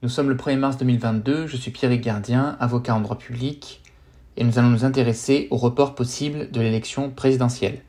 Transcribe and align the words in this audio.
Nous 0.00 0.08
sommes 0.08 0.28
le 0.28 0.36
1er 0.36 0.58
mars 0.58 0.76
2022, 0.76 1.48
je 1.48 1.56
suis 1.56 1.72
Pierre 1.72 1.96
Gardien, 1.96 2.56
avocat 2.60 2.94
en 2.94 3.00
droit 3.00 3.18
public, 3.18 3.82
et 4.36 4.44
nous 4.44 4.56
allons 4.56 4.68
nous 4.68 4.84
intéresser 4.84 5.48
au 5.50 5.56
report 5.56 5.96
possible 5.96 6.52
de 6.52 6.60
l'élection 6.60 7.10
présidentielle. 7.10 7.80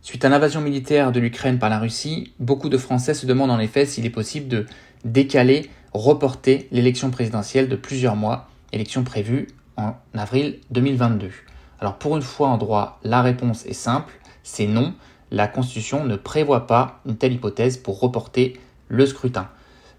Suite 0.00 0.24
à 0.24 0.28
l'invasion 0.28 0.60
militaire 0.60 1.12
de 1.12 1.20
l'Ukraine 1.20 1.60
par 1.60 1.70
la 1.70 1.78
Russie, 1.78 2.32
beaucoup 2.40 2.68
de 2.68 2.76
Français 2.78 3.14
se 3.14 3.26
demandent 3.26 3.52
en 3.52 3.60
effet 3.60 3.86
s'il 3.86 4.04
est 4.04 4.10
possible 4.10 4.48
de 4.48 4.66
décaler, 5.04 5.70
reporter 5.94 6.66
l'élection 6.72 7.12
présidentielle 7.12 7.68
de 7.68 7.76
plusieurs 7.76 8.16
mois, 8.16 8.48
élection 8.72 9.04
prévue 9.04 9.46
en 9.76 9.94
avril 10.14 10.58
2022. 10.72 11.30
Alors 11.78 11.96
pour 11.96 12.16
une 12.16 12.22
fois 12.22 12.48
en 12.48 12.58
droit, 12.58 12.98
la 13.04 13.22
réponse 13.22 13.66
est 13.66 13.72
simple, 13.72 14.14
c'est 14.42 14.66
non, 14.66 14.94
la 15.30 15.46
Constitution 15.46 16.04
ne 16.04 16.16
prévoit 16.16 16.66
pas 16.66 17.00
une 17.06 17.16
telle 17.16 17.34
hypothèse 17.34 17.76
pour 17.76 18.00
reporter 18.00 18.58
le 18.88 19.06
scrutin. 19.06 19.48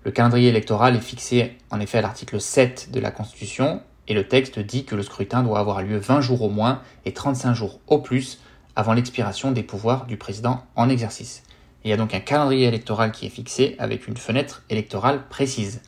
Le 0.05 0.11
calendrier 0.11 0.49
électoral 0.49 0.97
est 0.97 1.01
fixé 1.01 1.57
en 1.71 1.79
effet 1.79 1.99
à 1.99 2.01
l'article 2.01 2.41
7 2.41 2.91
de 2.91 2.99
la 2.99 3.09
Constitution 3.09 3.81
et 4.09 4.13
le 4.13 4.27
texte 4.27 4.59
dit 4.59 4.83
que 4.83 4.95
le 4.95 5.03
scrutin 5.03 5.43
doit 5.43 5.59
avoir 5.59 5.81
lieu 5.81 5.97
20 5.97 6.19
jours 6.19 6.41
au 6.41 6.49
moins 6.49 6.81
et 7.05 7.13
35 7.13 7.53
jours 7.53 7.79
au 7.87 7.99
plus 7.99 8.41
avant 8.75 8.91
l'expiration 8.91 9.51
des 9.51 9.63
pouvoirs 9.63 10.05
du 10.05 10.17
président 10.17 10.65
en 10.75 10.89
exercice. 10.89 11.43
Il 11.85 11.89
y 11.89 11.93
a 11.93 11.97
donc 11.97 12.13
un 12.13 12.19
calendrier 12.19 12.67
électoral 12.67 13.13
qui 13.13 13.25
est 13.27 13.29
fixé 13.29 13.75
avec 13.79 14.05
une 14.07 14.17
fenêtre 14.17 14.63
électorale 14.69 15.21
précise. 15.29 15.81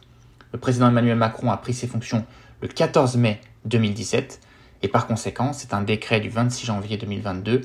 Le 0.54 0.60
président 0.60 0.88
Emmanuel 0.88 1.18
Macron 1.18 1.52
a 1.52 1.58
pris 1.58 1.74
ses 1.74 1.88
fonctions 1.88 2.26
le 2.62 2.70
14 2.70 3.18
mai 3.18 3.42
2017 3.66 4.40
et 4.84 4.88
par 4.88 5.08
conséquent 5.08 5.52
c'est 5.52 5.74
un 5.74 5.82
décret 5.82 6.22
du 6.22 6.30
26 6.30 6.66
janvier 6.66 6.96
2022 6.96 7.64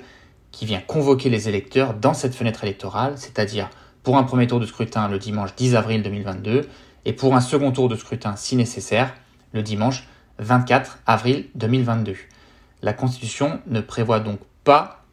qui 0.51 0.67
vient 0.67 0.81
convoquer 0.81 1.31
les 1.31 1.49
électeurs 1.49 1.95
dans 1.95 2.15
cette 2.15 2.35
fenêtre 2.35 2.65
électorale, 2.65 3.13
c'est-à-dire 3.17 3.71
pour 4.03 4.17
un 4.17 4.23
premier 4.23 4.47
tour 4.47 4.61
de 4.61 4.67
scrutin 4.67 5.09
le 5.09 5.19
dimanche 5.19 5.55
10 5.57 5.77
avril 5.77 6.03
2022 6.03 6.69
et 7.05 7.13
pour 7.13 7.35
un 7.35 7.41
second 7.41 7.73
tour 7.73 7.89
de 7.89 7.97
scrutin 7.97 8.37
si 8.37 8.57
nécessaire 8.57 9.15
le 9.53 9.63
dimanche 9.63 10.07
24 10.39 11.01
avril 11.07 11.49
2022. 11.55 12.17
La 12.83 12.93
Constitution 12.93 13.61
ne 13.67 13.81
prévoit 13.81 14.21
donc 14.21 14.41
pas 14.65 15.05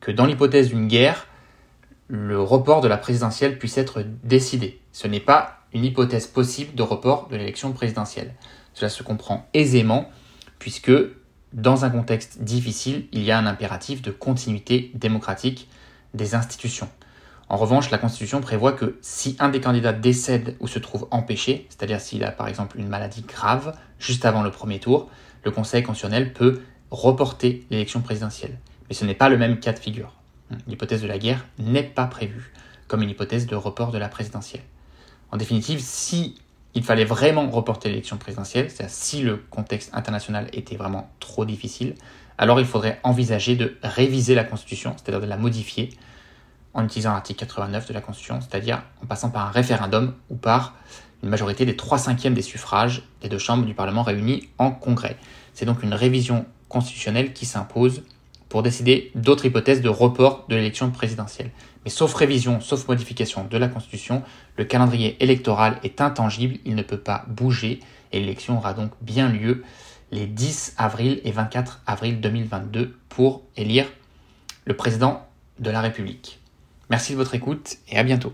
que 0.00 0.10
dans 0.10 0.26
l'hypothèse 0.26 0.68
d'une 0.68 0.88
guerre, 0.88 1.26
le 2.08 2.40
report 2.40 2.80
de 2.80 2.88
la 2.88 2.96
présidentielle 2.96 3.58
puisse 3.58 3.78
être 3.78 4.04
décidé. 4.22 4.80
Ce 4.92 5.08
n'est 5.08 5.20
pas 5.20 5.60
une 5.72 5.84
hypothèse 5.84 6.26
possible 6.26 6.74
de 6.74 6.82
report 6.82 7.28
de 7.28 7.36
l'élection 7.36 7.72
présidentielle. 7.72 8.34
Cela 8.74 8.88
se 8.88 9.02
comprend 9.02 9.48
aisément 9.54 10.10
puisque 10.58 10.92
dans 11.52 11.84
un 11.84 11.90
contexte 11.90 12.42
difficile, 12.42 13.06
il 13.12 13.22
y 13.22 13.30
a 13.30 13.38
un 13.38 13.46
impératif 13.46 14.02
de 14.02 14.10
continuité 14.10 14.90
démocratique 14.94 15.68
des 16.14 16.34
institutions. 16.34 16.88
En 17.48 17.56
revanche, 17.56 17.90
la 17.90 17.98
Constitution 17.98 18.40
prévoit 18.40 18.72
que 18.72 18.98
si 19.02 19.36
un 19.38 19.48
des 19.48 19.60
candidats 19.60 19.92
décède 19.92 20.56
ou 20.60 20.68
se 20.68 20.78
trouve 20.78 21.06
empêché, 21.10 21.66
c'est-à-dire 21.68 22.00
s'il 22.00 22.24
a 22.24 22.30
par 22.30 22.48
exemple 22.48 22.78
une 22.78 22.88
maladie 22.88 23.22
grave 23.22 23.76
juste 23.98 24.24
avant 24.24 24.42
le 24.42 24.50
premier 24.50 24.80
tour, 24.80 25.10
le 25.44 25.50
Conseil 25.50 25.82
constitutionnel 25.82 26.32
peut 26.32 26.62
reporter 26.90 27.66
l'élection 27.70 28.00
présidentielle. 28.00 28.58
Mais 28.88 28.94
ce 28.94 29.04
n'est 29.04 29.14
pas 29.14 29.28
le 29.28 29.38
même 29.38 29.60
cas 29.60 29.72
de 29.72 29.78
figure. 29.78 30.14
L'hypothèse 30.66 31.02
de 31.02 31.06
la 31.06 31.18
guerre 31.18 31.46
n'est 31.58 31.82
pas 31.82 32.06
prévue 32.06 32.52
comme 32.88 33.02
une 33.02 33.10
hypothèse 33.10 33.46
de 33.46 33.56
report 33.56 33.90
de 33.90 33.98
la 33.98 34.08
présidentielle. 34.08 34.62
En 35.30 35.38
définitive, 35.38 35.80
si 35.80 36.36
il 36.74 36.84
fallait 36.84 37.04
vraiment 37.04 37.48
reporter 37.50 37.88
l'élection 37.88 38.18
présidentielle, 38.18 38.70
c'est-à-dire 38.70 38.94
si 38.94 39.22
le 39.22 39.36
contexte 39.36 39.90
international 39.94 40.48
était 40.52 40.76
vraiment 40.76 41.10
trop 41.20 41.44
difficile, 41.44 41.94
alors 42.38 42.60
il 42.60 42.66
faudrait 42.66 43.00
envisager 43.02 43.56
de 43.56 43.76
réviser 43.82 44.34
la 44.34 44.44
Constitution, 44.44 44.94
c'est-à-dire 44.96 45.20
de 45.20 45.26
la 45.26 45.36
modifier 45.36 45.90
en 46.74 46.84
utilisant 46.84 47.12
l'article 47.12 47.40
89 47.40 47.88
de 47.88 47.92
la 47.92 48.00
Constitution, 48.00 48.40
c'est-à-dire 48.40 48.82
en 49.02 49.06
passant 49.06 49.30
par 49.30 49.46
un 49.46 49.50
référendum 49.50 50.14
ou 50.30 50.36
par 50.36 50.74
une 51.22 51.28
majorité 51.28 51.64
des 51.64 51.76
3 51.76 51.98
cinquièmes 51.98 52.34
des 52.34 52.42
suffrages 52.42 53.02
des 53.20 53.28
deux 53.28 53.38
chambres 53.38 53.64
du 53.64 53.74
Parlement 53.74 54.02
réunis 54.02 54.48
en 54.58 54.70
congrès. 54.70 55.16
C'est 55.54 55.66
donc 55.66 55.82
une 55.82 55.94
révision 55.94 56.46
constitutionnelle 56.68 57.32
qui 57.32 57.46
s'impose 57.46 58.02
pour 58.48 58.62
décider 58.62 59.10
d'autres 59.14 59.46
hypothèses 59.46 59.80
de 59.80 59.88
report 59.88 60.44
de 60.48 60.56
l'élection 60.56 60.90
présidentielle. 60.90 61.50
Mais 61.84 61.90
sauf 61.90 62.12
révision, 62.14 62.60
sauf 62.60 62.86
modification 62.88 63.44
de 63.44 63.56
la 63.56 63.68
Constitution, 63.68 64.22
le 64.56 64.64
calendrier 64.64 65.16
électoral 65.22 65.78
est 65.82 66.00
intangible, 66.00 66.58
il 66.64 66.74
ne 66.74 66.82
peut 66.82 66.98
pas 66.98 67.24
bouger 67.28 67.80
et 68.12 68.20
l'élection 68.20 68.58
aura 68.58 68.74
donc 68.74 68.92
bien 69.00 69.28
lieu 69.28 69.62
les 70.10 70.26
10 70.26 70.74
avril 70.76 71.20
et 71.24 71.32
24 71.32 71.80
avril 71.86 72.20
2022 72.20 72.94
pour 73.08 73.42
élire 73.56 73.86
le 74.66 74.76
président 74.76 75.26
de 75.58 75.70
la 75.70 75.80
République. 75.80 76.41
Merci 76.92 77.12
de 77.12 77.16
votre 77.16 77.34
écoute 77.34 77.78
et 77.88 77.96
à 77.96 78.02
bientôt. 78.02 78.30